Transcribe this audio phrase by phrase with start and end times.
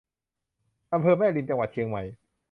[0.93, 2.03] อำเภอแม่ริม จังหวัดเชียงใหม่